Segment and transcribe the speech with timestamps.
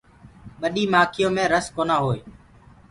[0.61, 2.19] ٻڏي مآکيو مي رس کونآ هوئي۔